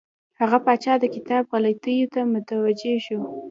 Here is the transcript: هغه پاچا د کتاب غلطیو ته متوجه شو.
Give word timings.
هغه 0.39 0.57
پاچا 0.65 0.93
د 0.99 1.05
کتاب 1.15 1.43
غلطیو 1.51 2.11
ته 2.13 2.19
متوجه 2.33 2.95
شو. 3.05 3.19